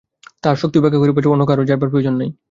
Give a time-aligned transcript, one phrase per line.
[0.41, 2.29] তাঁহার শক্তির ব্যাখ্যা খুঁজিবার জন্য আমাদের অন্য কাহারও কাছে যাইবার প্রয়োজন নাই।